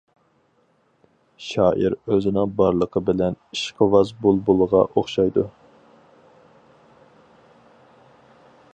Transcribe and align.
شائىر 1.47 1.95
ئۆزىنىڭ 2.13 2.55
بارلىقى 2.61 3.03
بىلەن 3.11 3.37
ئىشقىۋاز 3.57 4.15
بۇلبۇلغا 4.25 4.83
ئوخشايدۇ. 4.95 5.47